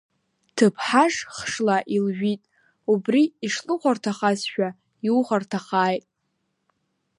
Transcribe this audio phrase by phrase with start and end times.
[0.55, 2.41] Ҭыԥҳаш хшла илжәит,
[2.91, 4.69] убри ишлыхәарҭахазшәа
[5.07, 6.05] иухәарҭахааит.